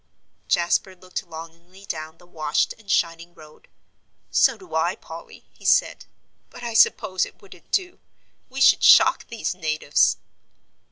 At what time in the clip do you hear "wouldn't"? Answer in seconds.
7.39-7.69